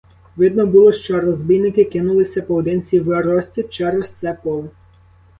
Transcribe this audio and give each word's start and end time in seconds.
Видно 0.37 0.65
було, 0.67 0.93
що 0.93 1.19
розбійники 1.19 1.83
кинулися 1.83 2.41
поодинці 2.41 2.99
врозтіч 2.99 3.69
через 3.69 4.09
це 4.09 4.33
поле. 4.43 4.69